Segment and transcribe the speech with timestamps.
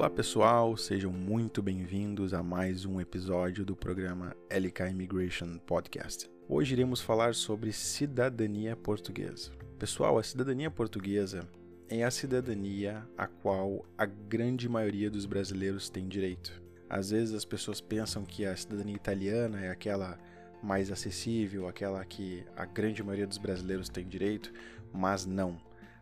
[0.00, 6.26] Olá pessoal, sejam muito bem-vindos a mais um episódio do programa LK Immigration Podcast.
[6.48, 9.50] Hoje iremos falar sobre cidadania portuguesa.
[9.78, 11.46] Pessoal, a cidadania portuguesa
[11.86, 16.62] é a cidadania a qual a grande maioria dos brasileiros tem direito.
[16.88, 20.18] Às vezes as pessoas pensam que a cidadania italiana é aquela
[20.62, 24.50] mais acessível, aquela que a grande maioria dos brasileiros tem direito,
[24.94, 25.60] mas não.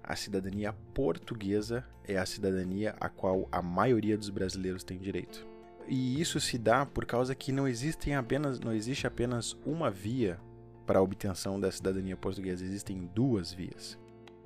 [0.09, 5.47] A cidadania portuguesa é a cidadania a qual a maioria dos brasileiros tem direito.
[5.87, 10.41] E isso se dá por causa que não, existem apenas, não existe apenas uma via
[10.87, 13.99] para a obtenção da cidadania portuguesa, existem duas vias.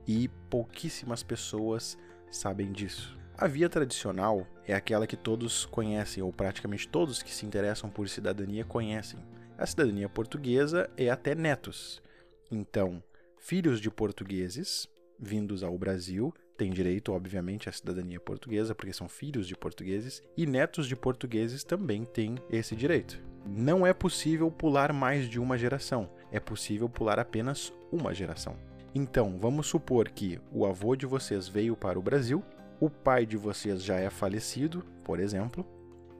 [0.05, 1.97] E pouquíssimas pessoas
[2.29, 3.17] sabem disso.
[3.39, 8.09] A via tradicional é aquela que todos conhecem, ou praticamente todos que se interessam por
[8.09, 9.20] cidadania conhecem.
[9.56, 12.03] A cidadania portuguesa é até netos.
[12.51, 13.01] Então,
[13.39, 14.91] filhos de portugueses
[15.23, 20.45] vindos ao Brasil têm direito, obviamente, à cidadania portuguesa, porque são filhos de portugueses, e
[20.45, 23.23] netos de portugueses também têm esse direito.
[23.47, 28.56] Não é possível pular mais de uma geração, é possível pular apenas uma geração.
[28.95, 32.45] Então, vamos supor que o avô de vocês veio para o Brasil,
[32.79, 35.67] o pai de vocês já é falecido, por exemplo,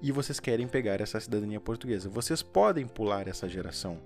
[0.01, 2.09] e vocês querem pegar essa cidadania portuguesa.
[2.09, 3.99] Vocês podem pular essa geração,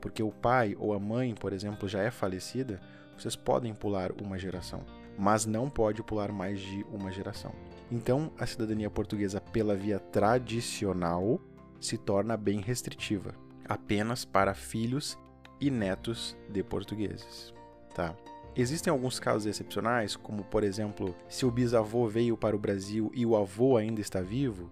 [0.00, 2.80] porque o pai ou a mãe, por exemplo, já é falecida,
[3.20, 4.84] vocês podem pular uma geração,
[5.18, 7.52] mas não pode pular mais de uma geração.
[7.92, 11.38] Então, a cidadania portuguesa pela via tradicional
[11.78, 13.34] se torna bem restritiva,
[13.68, 15.18] apenas para filhos
[15.60, 17.52] e netos de portugueses,
[17.94, 18.16] tá?
[18.56, 23.24] Existem alguns casos excepcionais, como por exemplo, se o bisavô veio para o Brasil e
[23.26, 24.70] o avô ainda está vivo,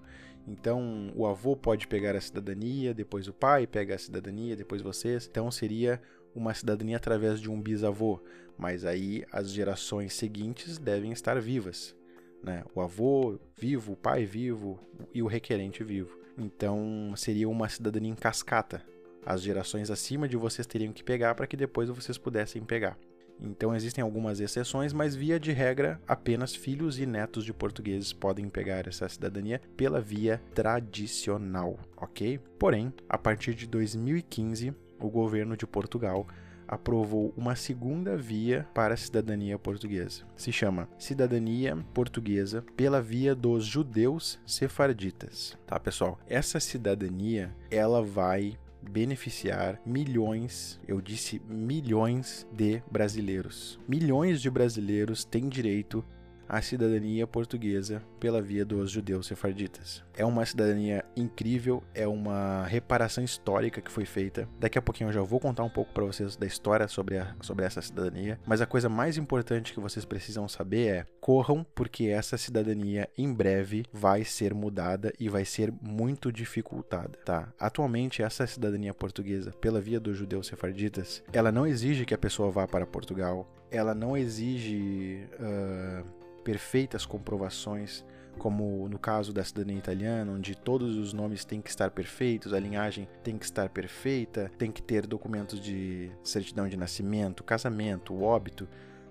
[0.49, 5.29] então o avô pode pegar a cidadania, depois o pai pega a cidadania, depois vocês.
[5.31, 6.01] Então seria
[6.35, 8.21] uma cidadania através de um bisavô,
[8.57, 11.95] mas aí as gerações seguintes devem estar vivas.
[12.43, 12.65] Né?
[12.75, 14.79] O avô vivo, o pai vivo
[15.13, 16.19] e o requerente vivo.
[16.37, 18.83] Então seria uma cidadania em cascata.
[19.27, 22.97] As gerações acima de vocês teriam que pegar para que depois vocês pudessem pegar.
[23.41, 28.49] Então existem algumas exceções, mas via de regra, apenas filhos e netos de portugueses podem
[28.49, 32.39] pegar essa cidadania pela via tradicional, ok?
[32.59, 36.27] Porém, a partir de 2015, o governo de Portugal
[36.69, 40.25] aprovou uma segunda via para a cidadania portuguesa.
[40.37, 45.57] Se chama Cidadania Portuguesa pela via dos judeus sefarditas.
[45.67, 46.19] Tá, pessoal?
[46.29, 53.79] Essa cidadania, ela vai beneficiar milhões, eu disse milhões de brasileiros.
[53.89, 56.05] Milhões de brasileiros têm direito
[56.49, 60.03] a cidadania portuguesa pela via dos judeus sefarditas.
[60.17, 64.49] É uma cidadania incrível, é uma reparação histórica que foi feita.
[64.59, 67.35] Daqui a pouquinho eu já vou contar um pouco para vocês da história sobre, a,
[67.41, 72.07] sobre essa cidadania, mas a coisa mais importante que vocês precisam saber é: corram, porque
[72.07, 77.53] essa cidadania em breve vai ser mudada e vai ser muito dificultada, tá?
[77.59, 82.51] Atualmente essa cidadania portuguesa pela via dos judeus sefarditas, ela não exige que a pessoa
[82.51, 86.18] vá para Portugal, ela não exige uh,
[86.49, 88.03] perfeitas comprovações,
[88.39, 92.59] como no caso da cidadania italiana, onde todos os nomes têm que estar perfeitos, a
[92.59, 98.67] linhagem tem que estar perfeita, tem que ter documentos de certidão de nascimento, casamento, óbito,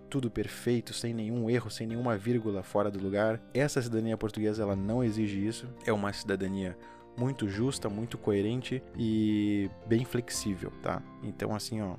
[0.10, 3.40] tudo perfeito, sem nenhum erro, sem nenhuma vírgula fora do lugar.
[3.54, 5.70] Essa cidadania portuguesa ela não exige isso.
[5.86, 6.76] É uma cidadania
[7.18, 11.02] muito justa, muito coerente e bem flexível, tá?
[11.24, 11.96] Então, assim, ó,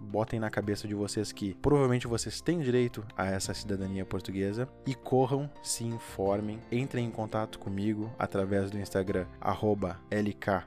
[0.00, 4.94] botem na cabeça de vocês que provavelmente vocês têm direito a essa cidadania portuguesa e
[4.94, 9.26] corram, se informem, entrem em contato comigo através do Instagram
[10.10, 10.66] LK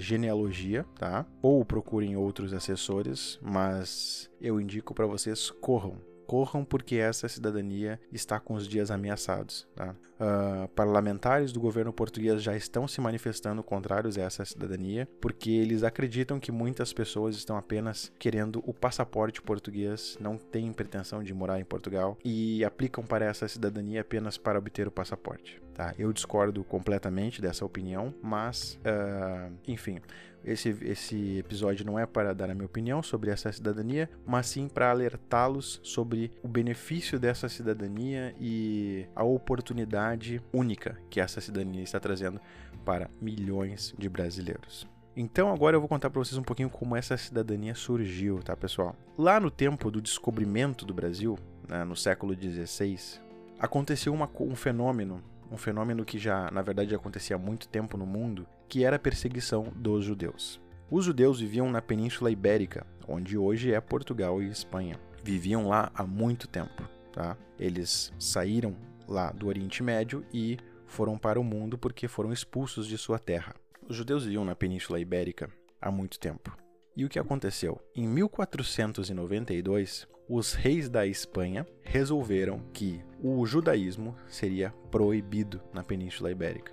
[0.00, 1.26] genealogia, tá?
[1.42, 5.96] Ou procurem outros assessores, mas eu indico para vocês corram,
[6.30, 9.66] corram porque essa cidadania está com os dias ameaçados.
[9.74, 9.96] Tá?
[10.20, 15.82] Uh, parlamentares do governo português já estão se manifestando contrários a essa cidadania porque eles
[15.82, 21.58] acreditam que muitas pessoas estão apenas querendo o passaporte português, não têm pretensão de morar
[21.58, 25.60] em Portugal e aplicam para essa cidadania apenas para obter o passaporte.
[25.74, 25.94] Tá?
[25.98, 29.98] Eu discordo completamente dessa opinião, mas, uh, enfim,
[30.44, 34.68] esse, esse episódio não é para dar a minha opinião sobre essa cidadania, mas sim
[34.68, 42.00] para alertá-los sobre o benefício dessa cidadania e a oportunidade única que essa cidadania está
[42.00, 42.40] trazendo
[42.84, 44.86] para milhões de brasileiros.
[45.16, 48.96] Então agora eu vou contar para vocês um pouquinho como essa cidadania surgiu, tá pessoal?
[49.18, 51.38] Lá no tempo do descobrimento do Brasil,
[51.68, 53.20] né, no século XVI,
[53.58, 58.06] aconteceu uma, um fenômeno um fenômeno que já, na verdade, acontecia há muito tempo no
[58.06, 60.60] mundo, que era a perseguição dos judeus.
[60.90, 64.98] Os judeus viviam na Península Ibérica, onde hoje é Portugal e Espanha.
[65.22, 67.36] Viviam lá há muito tempo, tá?
[67.58, 68.76] Eles saíram
[69.06, 73.54] lá do Oriente Médio e foram para o mundo porque foram expulsos de sua terra.
[73.88, 75.50] Os judeus viviam na Península Ibérica
[75.80, 76.56] há muito tempo.
[76.96, 77.80] E o que aconteceu?
[77.94, 86.70] Em 1492, os reis da Espanha resolveram que o judaísmo seria proibido na Península Ibérica.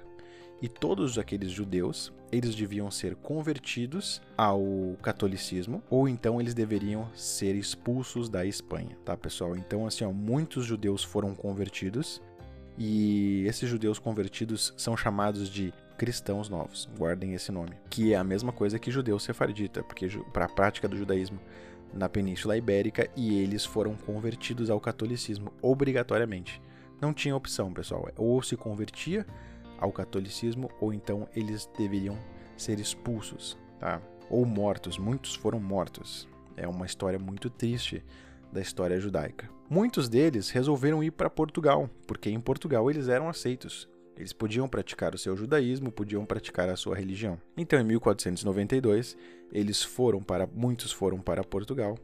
[0.61, 4.61] E todos aqueles judeus, eles deviam ser convertidos ao
[5.01, 9.55] catolicismo ou então eles deveriam ser expulsos da Espanha, tá, pessoal?
[9.55, 12.21] Então assim, ó, muitos judeus foram convertidos
[12.77, 16.87] e esses judeus convertidos são chamados de cristãos novos.
[16.95, 20.87] Guardem esse nome, que é a mesma coisa que judeu sefardita, porque para a prática
[20.87, 21.39] do judaísmo
[21.93, 26.61] na Península Ibérica e eles foram convertidos ao catolicismo obrigatoriamente.
[27.01, 28.09] Não tinha opção, pessoal.
[28.17, 29.25] Ou se convertia
[29.77, 32.17] ao catolicismo ou então eles deveriam
[32.55, 34.01] ser expulsos, tá?
[34.29, 34.97] Ou mortos.
[34.97, 36.27] Muitos foram mortos.
[36.55, 38.03] É uma história muito triste
[38.51, 39.49] da história judaica.
[39.69, 43.87] Muitos deles resolveram ir para Portugal, porque em Portugal eles eram aceitos.
[44.17, 47.39] Eles podiam praticar o seu judaísmo, podiam praticar a sua religião.
[47.55, 49.17] Então, em 1492,
[49.51, 51.97] eles foram para muitos foram para Portugal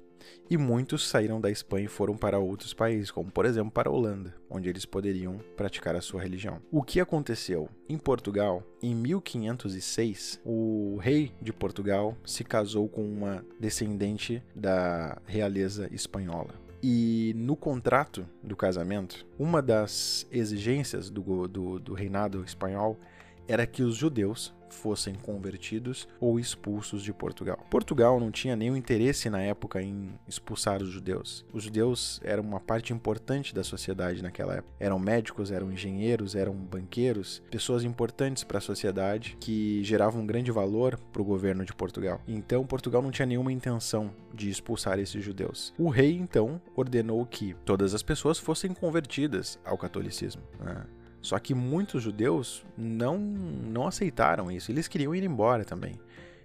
[0.50, 3.92] e muitos saíram da Espanha e foram para outros países, como por exemplo para a
[3.92, 6.62] Holanda, onde eles poderiam praticar a sua religião.
[6.72, 7.70] O que aconteceu?
[7.90, 15.90] Em Portugal, em 1506, o rei de Portugal se casou com uma descendente da realeza
[15.92, 16.63] espanhola.
[16.86, 23.00] E no contrato do casamento, uma das exigências do, do, do reinado espanhol
[23.48, 27.58] era que os judeus fossem convertidos ou expulsos de Portugal.
[27.70, 31.46] Portugal não tinha nenhum interesse na época em expulsar os judeus.
[31.54, 34.74] Os judeus eram uma parte importante da sociedade naquela época.
[34.80, 40.52] Eram médicos, eram engenheiros, eram banqueiros, pessoas importantes para a sociedade que geravam um grande
[40.52, 42.20] valor para o governo de Portugal.
[42.28, 45.74] Então, Portugal não tinha nenhuma intenção de expulsar esses judeus.
[45.78, 50.42] O rei então ordenou que todas as pessoas fossem convertidas ao catolicismo.
[50.60, 50.84] Né?
[51.24, 54.70] Só que muitos judeus não, não aceitaram isso.
[54.70, 55.98] Eles queriam ir embora também.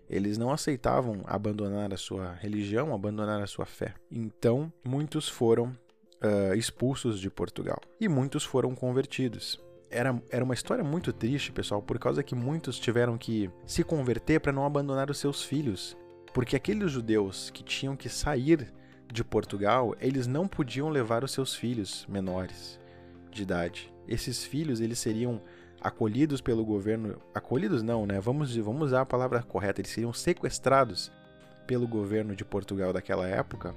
[0.08, 3.92] Eles não aceitavam abandonar a sua religião, abandonar a sua fé.
[4.10, 5.76] Então, muitos foram
[6.22, 9.60] uh, expulsos de Portugal e muitos foram convertidos.
[9.90, 14.38] Era, era uma história muito triste, pessoal, por causa que muitos tiveram que se converter
[14.38, 15.96] para não abandonar os seus filhos.
[16.32, 18.72] Porque aqueles judeus que tinham que sair
[19.12, 22.78] de Portugal, eles não podiam levar os seus filhos menores
[23.32, 25.40] de idade esses filhos eles seriam
[25.80, 28.20] acolhidos pelo governo, acolhidos não, né?
[28.20, 31.12] Vamos, vamos usar a palavra correta, eles seriam sequestrados
[31.66, 33.74] pelo governo de Portugal daquela época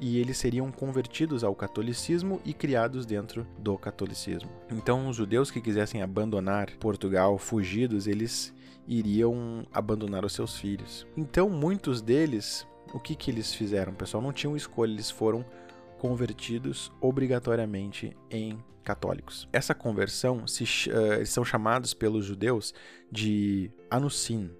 [0.00, 4.50] e eles seriam convertidos ao catolicismo e criados dentro do catolicismo.
[4.70, 8.52] Então, os judeus que quisessem abandonar Portugal, fugidos, eles
[8.88, 11.06] iriam abandonar os seus filhos.
[11.16, 14.22] Então, muitos deles, o que que eles fizeram, pessoal?
[14.22, 15.44] Não tinham escolha, eles foram
[16.00, 19.46] convertidos obrigatoriamente em católicos.
[19.52, 22.72] Essa conversão se, uh, são chamados pelos judeus
[23.12, 24.50] de anusim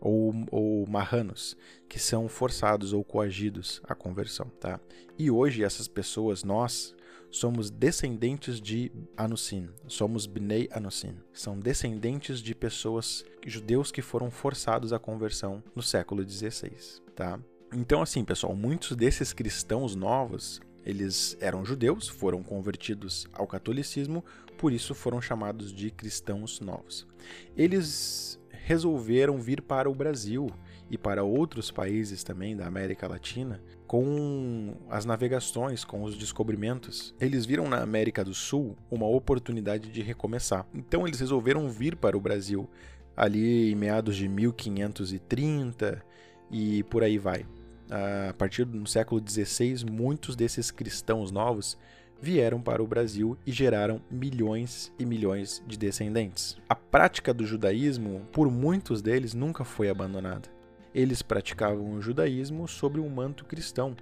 [0.00, 1.56] ou, ou marranos,
[1.88, 4.80] que são forçados ou coagidos à conversão, tá?
[5.16, 6.96] E hoje essas pessoas, nós
[7.30, 14.92] somos descendentes de Anusim, somos Bnei Anusim, são descendentes de pessoas judeus que foram forçados
[14.92, 17.38] à conversão no século XVI, tá?
[17.72, 24.24] Então assim, pessoal, muitos desses cristãos novos eles eram judeus, foram convertidos ao catolicismo,
[24.56, 27.06] por isso foram chamados de cristãos novos.
[27.54, 30.50] Eles resolveram vir para o Brasil
[30.90, 37.14] e para outros países também da América Latina com as navegações, com os descobrimentos.
[37.20, 40.66] Eles viram na América do Sul uma oportunidade de recomeçar.
[40.74, 42.66] Então eles resolveram vir para o Brasil
[43.14, 46.02] ali em meados de 1530
[46.50, 47.44] e por aí vai
[47.90, 51.78] a partir do século XVI, muitos desses cristãos novos
[52.20, 56.56] vieram para o Brasil e geraram milhões e milhões de descendentes.
[56.68, 60.48] A prática do judaísmo, por muitos deles, nunca foi abandonada.
[60.94, 63.96] Eles praticavam o judaísmo sob um manto cristão.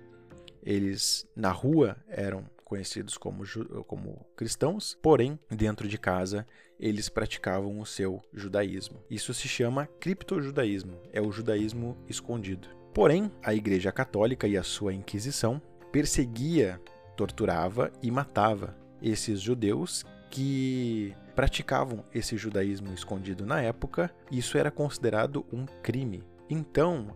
[0.63, 3.45] Eles, na rua, eram conhecidos como,
[3.87, 6.45] como cristãos, porém, dentro de casa,
[6.81, 9.01] eles praticavam o seu judaísmo.
[9.09, 12.69] Isso se chama criptojudaísmo, é o judaísmo escondido.
[12.97, 15.61] Porém, a Igreja Católica e a sua Inquisição
[15.93, 16.81] perseguia,
[17.15, 24.11] torturava e matava esses judeus que praticavam esse judaísmo escondido na época.
[24.33, 26.25] Isso era considerado um crime.
[26.49, 27.15] Então,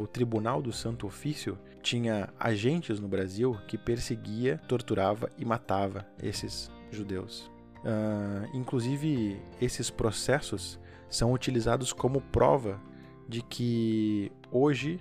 [0.00, 6.70] o Tribunal do Santo Ofício tinha agentes no Brasil que perseguia, torturava e matava esses
[6.92, 7.50] judeus.
[7.78, 10.78] Uh, inclusive, esses processos
[11.10, 12.80] são utilizados como prova
[13.28, 14.98] de que hoje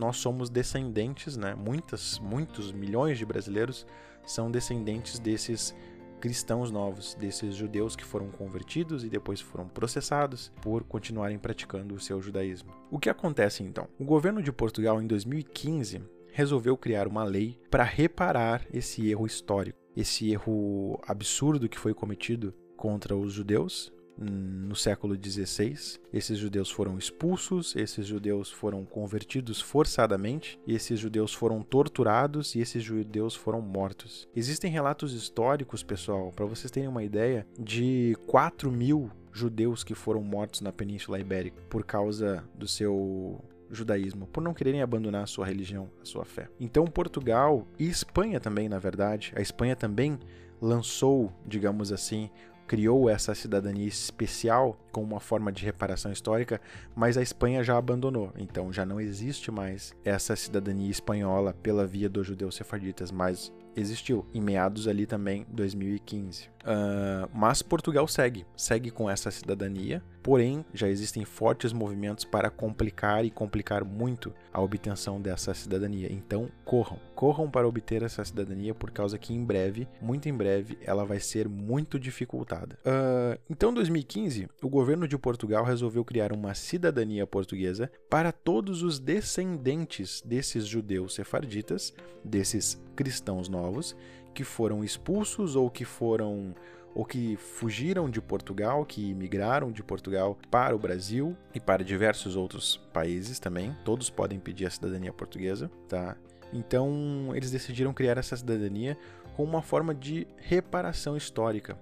[0.00, 1.54] nós somos descendentes, né?
[1.54, 3.86] Muitas, muitos milhões de brasileiros
[4.24, 5.74] são descendentes desses
[6.20, 12.00] cristãos novos, desses judeus que foram convertidos e depois foram processados por continuarem praticando o
[12.00, 12.72] seu judaísmo.
[12.90, 13.88] O que acontece então?
[13.98, 16.02] O governo de Portugal, em 2015,
[16.32, 22.54] resolveu criar uma lei para reparar esse erro histórico, esse erro absurdo que foi cometido
[22.74, 25.98] contra os judeus no século XVI.
[26.12, 32.82] Esses judeus foram expulsos, esses judeus foram convertidos forçadamente, esses judeus foram torturados e esses
[32.82, 34.28] judeus foram mortos.
[34.36, 40.22] Existem relatos históricos, pessoal, para vocês terem uma ideia, de 4 mil judeus que foram
[40.22, 45.46] mortos na Península Ibérica por causa do seu judaísmo, por não quererem abandonar a sua
[45.46, 46.48] religião, a sua fé.
[46.58, 50.18] Então, Portugal e Espanha também, na verdade, a Espanha também
[50.60, 52.28] lançou, digamos assim,
[52.70, 56.60] criou essa cidadania especial como uma forma de reparação histórica,
[56.94, 58.32] mas a Espanha já abandonou.
[58.38, 64.24] Então já não existe mais essa cidadania espanhola pela via dos judeus sefarditas, mas existiu
[64.32, 66.46] em meados ali também 2015.
[66.46, 73.24] Uh, mas Portugal segue, segue com essa cidadania, porém já existem fortes movimentos para complicar
[73.24, 76.12] e complicar muito a obtenção dessa cidadania.
[76.12, 80.78] Então corram, corram para obter essa cidadania, por causa que em breve, muito em breve,
[80.82, 82.78] ela vai ser muito dificultada.
[82.84, 88.82] Uh, então, em 2015, o governo de Portugal resolveu criar uma cidadania portuguesa para todos
[88.82, 93.96] os descendentes desses judeus sefarditas, desses cristãos novos
[94.34, 96.54] que foram expulsos ou que foram
[96.94, 102.36] ou que fugiram de Portugal, que migraram de Portugal para o Brasil e para diversos
[102.36, 103.76] outros países também.
[103.84, 106.16] Todos podem pedir a cidadania portuguesa, tá?
[106.52, 108.98] Então, eles decidiram criar essa cidadania
[109.36, 111.78] como uma forma de reparação histórica,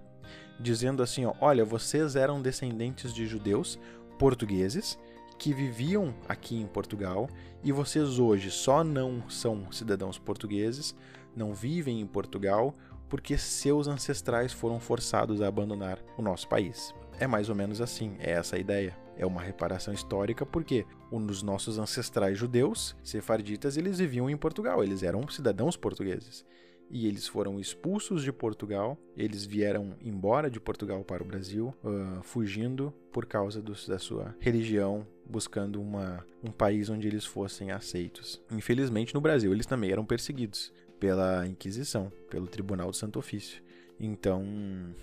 [0.60, 3.78] dizendo assim, ó, olha, vocês eram descendentes de judeus
[4.18, 4.98] portugueses
[5.38, 7.28] que viviam aqui em Portugal
[7.62, 10.96] e vocês hoje só não são cidadãos portugueses
[11.34, 12.74] não vivem em Portugal
[13.08, 16.94] porque seus ancestrais foram forçados a abandonar o nosso país.
[17.18, 18.96] É mais ou menos assim, é essa a ideia.
[19.16, 25.02] É uma reparação histórica porque os nossos ancestrais judeus, sefarditas, eles viviam em Portugal, eles
[25.02, 26.44] eram cidadãos portugueses.
[26.90, 32.22] E eles foram expulsos de Portugal, eles vieram embora de Portugal para o Brasil, uh,
[32.22, 38.40] fugindo por causa do, da sua religião, buscando uma, um país onde eles fossem aceitos.
[38.50, 43.62] Infelizmente, no Brasil, eles também eram perseguidos pela Inquisição, pelo Tribunal do Santo Ofício.
[44.00, 44.44] Então,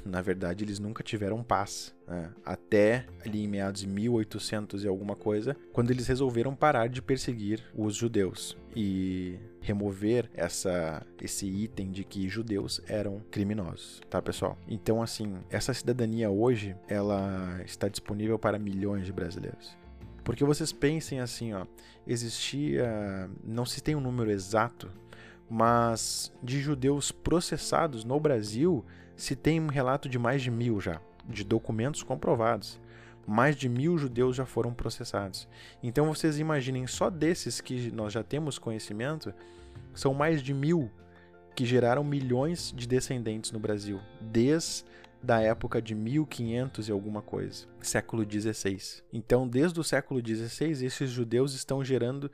[0.06, 1.94] na verdade, eles nunca tiveram paz.
[2.08, 2.32] Né?
[2.46, 7.62] Até ali em meados de 1800 e alguma coisa, quando eles resolveram parar de perseguir
[7.76, 14.58] os judeus e remover essa, esse item de que judeus eram criminosos, tá, pessoal?
[14.68, 19.76] Então, assim, essa cidadania hoje, ela está disponível para milhões de brasileiros.
[20.24, 21.68] Porque vocês pensem assim, ó,
[22.08, 24.90] existia, não se tem um número exato
[25.50, 28.84] mas de judeus processados no Brasil
[29.16, 32.80] se tem um relato de mais de mil já, de documentos comprovados.
[33.28, 35.48] Mais de mil judeus já foram processados.
[35.82, 39.34] Então vocês imaginem, só desses que nós já temos conhecimento,
[39.94, 40.92] são mais de mil
[41.56, 44.84] que geraram milhões de descendentes no Brasil, desde
[45.26, 49.02] da época de 1500 e alguma coisa, século XVI.
[49.12, 52.30] Então, desde o século XVI, esses judeus estão gerando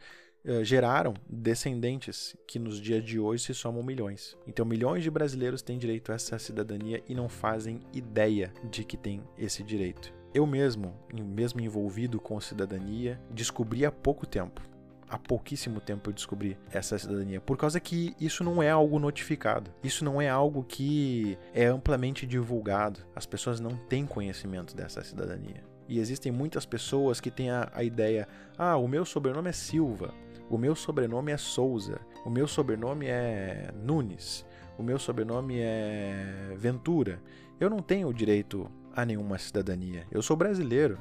[0.64, 4.36] geraram descendentes que nos dias de hoje se somam milhões.
[4.48, 8.98] Então, milhões de brasileiros têm direito a essa cidadania e não fazem ideia de que
[8.98, 10.14] têm esse direito.
[10.34, 14.62] Eu mesmo, mesmo envolvido com cidadania, descobri há pouco tempo.
[15.10, 19.70] Há pouquíssimo tempo eu descobri essa cidadania, por causa que isso não é algo notificado,
[19.84, 23.02] isso não é algo que é amplamente divulgado.
[23.14, 25.66] As pessoas não têm conhecimento dessa cidadania.
[25.86, 28.26] E existem muitas pessoas que têm a, a ideia:
[28.58, 30.14] ah, o meu sobrenome é Silva,
[30.52, 32.02] o meu sobrenome é Souza.
[32.26, 34.46] O meu sobrenome é Nunes.
[34.78, 37.22] O meu sobrenome é Ventura.
[37.58, 40.06] Eu não tenho direito a nenhuma cidadania.
[40.12, 40.98] Eu sou brasileiro.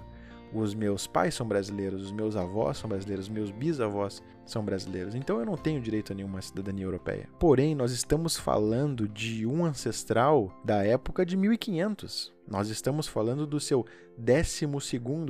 [0.53, 5.15] Os meus pais são brasileiros, os meus avós são brasileiros, os meus bisavós são brasileiros.
[5.15, 7.29] Então eu não tenho direito a nenhuma cidadania europeia.
[7.39, 12.33] Porém, nós estamos falando de um ancestral da época de 1500.
[12.49, 14.67] Nós estamos falando do seu 12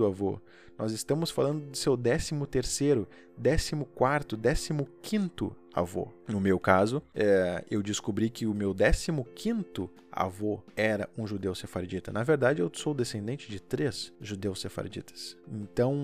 [0.06, 0.40] avô.
[0.78, 4.70] Nós estamos falando do seu 13 terceiro, 14 quarto, 15
[5.02, 6.08] quinto avô.
[6.26, 11.54] No meu caso, é, eu descobri que o meu 15 quinto avô era um judeu
[11.54, 12.10] sefardita.
[12.10, 15.36] Na verdade, eu sou descendente de três judeus sefarditas.
[15.46, 15.94] Então,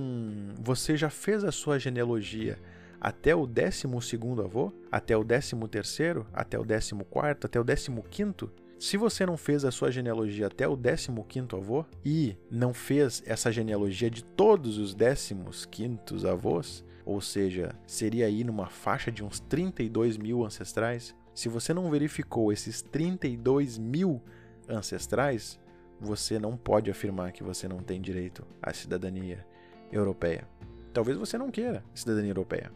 [0.60, 2.58] você já fez a sua genealogia
[3.00, 3.86] até o 12
[4.44, 4.72] avô?
[4.92, 6.26] Até o 13 terceiro?
[6.34, 7.46] Até o 14 quarto?
[7.46, 8.50] Até o 15 quinto?
[8.78, 13.50] Se você não fez a sua genealogia até o 15º avô e não fez essa
[13.50, 20.18] genealogia de todos os 15º avós, ou seja, seria aí numa faixa de uns 32
[20.18, 24.22] mil ancestrais, se você não verificou esses 32 mil
[24.68, 25.58] ancestrais,
[25.98, 29.46] você não pode afirmar que você não tem direito à cidadania
[29.90, 30.46] europeia.
[30.92, 32.70] Talvez você não queira cidadania europeia.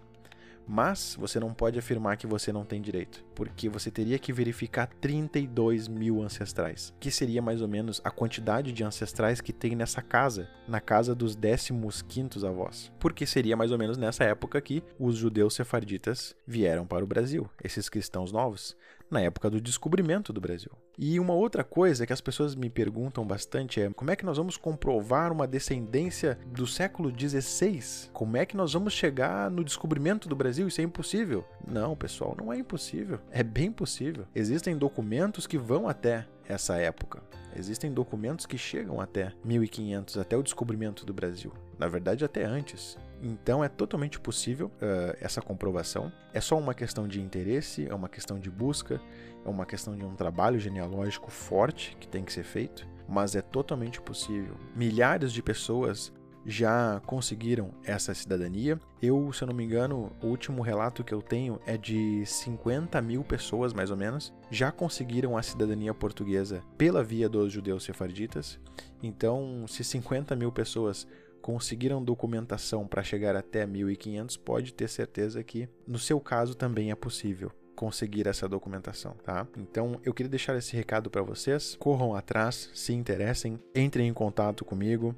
[0.72, 4.86] Mas você não pode afirmar que você não tem direito, porque você teria que verificar
[4.86, 10.00] 32 mil ancestrais, que seria mais ou menos a quantidade de ancestrais que tem nessa
[10.00, 12.92] casa, na casa dos 15 avós.
[13.00, 17.50] Porque seria mais ou menos nessa época que os judeus sefarditas vieram para o Brasil,
[17.64, 18.76] esses cristãos novos
[19.10, 20.70] na época do descobrimento do Brasil.
[20.96, 24.36] E uma outra coisa que as pessoas me perguntam bastante é como é que nós
[24.36, 28.10] vamos comprovar uma descendência do século XVI?
[28.12, 30.68] Como é que nós vamos chegar no descobrimento do Brasil?
[30.68, 31.44] Isso é impossível.
[31.66, 33.18] Não, pessoal, não é impossível.
[33.30, 34.26] É bem possível.
[34.34, 37.22] Existem documentos que vão até essa época.
[37.56, 41.52] Existem documentos que chegam até 1500, até o descobrimento do Brasil.
[41.78, 42.96] Na verdade, até antes.
[43.22, 46.12] Então é totalmente possível uh, essa comprovação.
[46.32, 49.00] É só uma questão de interesse, é uma questão de busca,
[49.44, 53.42] é uma questão de um trabalho genealógico forte que tem que ser feito, mas é
[53.42, 54.54] totalmente possível.
[54.74, 56.12] Milhares de pessoas
[56.44, 58.80] já conseguiram essa cidadania.
[59.00, 63.00] Eu, se eu não me engano, o último relato que eu tenho é de 50
[63.02, 68.58] mil pessoas, mais ou menos, já conseguiram a cidadania portuguesa pela via dos judeus sefarditas.
[69.02, 71.06] Então, se 50 mil pessoas
[71.40, 76.94] conseguiram documentação para chegar até 1500, pode ter certeza que no seu caso também é
[76.94, 79.46] possível conseguir essa documentação, tá?
[79.56, 81.76] Então eu queria deixar esse recado para vocês.
[81.80, 85.16] Corram atrás, se interessem, entrem em contato comigo,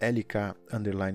[0.00, 0.54] LK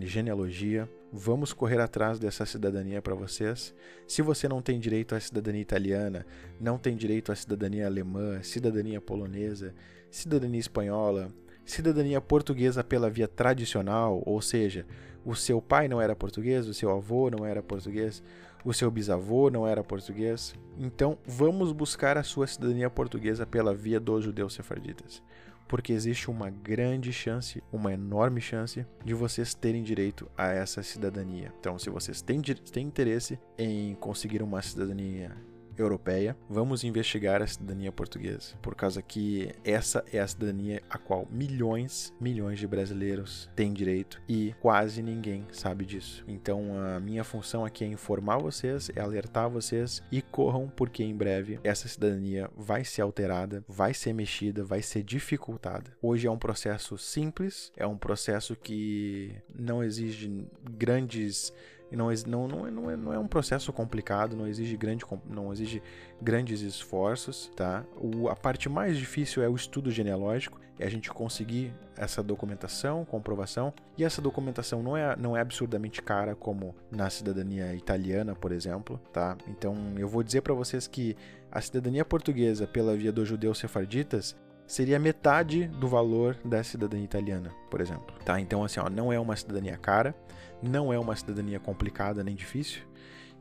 [0.05, 0.89] genealogia.
[1.13, 3.73] Vamos correr atrás dessa cidadania para vocês.
[4.05, 6.25] Se você não tem direito à cidadania italiana,
[6.59, 9.73] não tem direito à cidadania alemã, cidadania polonesa,
[10.11, 11.31] cidadania espanhola,
[11.71, 14.85] cidadania portuguesa pela via tradicional, ou seja,
[15.25, 18.23] o seu pai não era português, o seu avô não era português,
[18.63, 20.53] o seu bisavô não era português.
[20.77, 25.21] Então, vamos buscar a sua cidadania portuguesa pela via dos judeus sefarditas,
[25.67, 31.53] porque existe uma grande chance, uma enorme chance de vocês terem direito a essa cidadania.
[31.59, 35.35] Então, se vocês têm, têm interesse em conseguir uma cidadania
[35.81, 41.27] europeia, vamos investigar a cidadania portuguesa, por causa que essa é a cidadania a qual
[41.31, 46.23] milhões, milhões de brasileiros têm direito e quase ninguém sabe disso.
[46.27, 51.15] Então a minha função aqui é informar vocês, é alertar vocês e corram porque em
[51.15, 55.91] breve essa cidadania vai ser alterada, vai ser mexida, vai ser dificultada.
[56.01, 61.53] Hoje é um processo simples, é um processo que não exige grandes
[61.95, 65.51] não, não, não, é, não, é, não é um processo complicado, não exige, grande, não
[65.51, 65.81] exige
[66.21, 67.83] grandes esforços, tá?
[67.95, 73.03] O, a parte mais difícil é o estudo genealógico, é a gente conseguir essa documentação,
[73.03, 78.51] comprovação, e essa documentação não é, não é absurdamente cara como na cidadania italiana, por
[78.51, 79.37] exemplo, tá?
[79.47, 81.17] Então eu vou dizer para vocês que
[81.51, 84.35] a cidadania portuguesa pela via dos judeus sefarditas
[84.69, 88.15] seria metade do valor da cidadania italiana, por exemplo.
[88.23, 88.39] Tá?
[88.39, 90.15] Então, assim, ó, não é uma cidadania cara,
[90.61, 92.83] não é uma cidadania complicada nem difícil.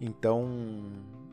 [0.01, 0.49] Então,